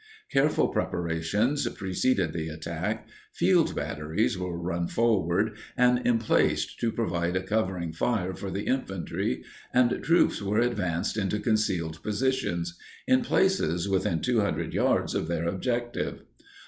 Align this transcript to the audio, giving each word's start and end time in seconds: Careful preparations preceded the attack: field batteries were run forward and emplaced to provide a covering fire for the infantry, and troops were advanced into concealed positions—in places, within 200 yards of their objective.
Careful 0.31 0.69
preparations 0.69 1.67
preceded 1.69 2.33
the 2.33 2.47
attack: 2.47 3.07
field 3.33 3.75
batteries 3.75 4.35
were 4.35 4.59
run 4.59 4.87
forward 4.87 5.55
and 5.77 6.01
emplaced 6.07 6.79
to 6.79 6.91
provide 6.91 7.35
a 7.35 7.43
covering 7.43 7.93
fire 7.93 8.33
for 8.33 8.49
the 8.49 8.63
infantry, 8.63 9.43
and 9.71 10.01
troops 10.03 10.41
were 10.41 10.57
advanced 10.57 11.17
into 11.17 11.39
concealed 11.39 12.01
positions—in 12.01 13.21
places, 13.21 13.87
within 13.87 14.21
200 14.21 14.73
yards 14.73 15.13
of 15.13 15.27
their 15.27 15.45
objective. 15.45 16.23